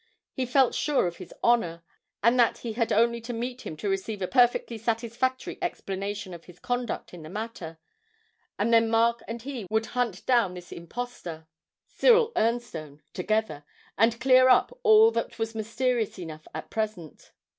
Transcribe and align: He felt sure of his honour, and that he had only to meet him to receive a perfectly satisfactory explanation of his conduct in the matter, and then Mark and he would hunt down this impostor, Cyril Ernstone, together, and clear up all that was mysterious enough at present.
He 0.33 0.47
felt 0.47 0.73
sure 0.73 1.05
of 1.05 1.17
his 1.17 1.31
honour, 1.43 1.83
and 2.23 2.39
that 2.39 2.57
he 2.65 2.73
had 2.73 2.91
only 2.91 3.21
to 3.21 3.33
meet 3.33 3.67
him 3.67 3.77
to 3.77 3.87
receive 3.87 4.19
a 4.23 4.27
perfectly 4.27 4.79
satisfactory 4.79 5.59
explanation 5.61 6.33
of 6.33 6.45
his 6.45 6.57
conduct 6.57 7.13
in 7.13 7.21
the 7.21 7.29
matter, 7.29 7.77
and 8.57 8.73
then 8.73 8.89
Mark 8.89 9.21
and 9.27 9.43
he 9.43 9.67
would 9.69 9.85
hunt 9.93 10.25
down 10.25 10.55
this 10.55 10.71
impostor, 10.71 11.45
Cyril 11.85 12.31
Ernstone, 12.35 13.01
together, 13.13 13.63
and 13.95 14.19
clear 14.19 14.49
up 14.49 14.75
all 14.81 15.11
that 15.11 15.37
was 15.37 15.53
mysterious 15.53 16.17
enough 16.17 16.47
at 16.51 16.71
present. 16.71 17.31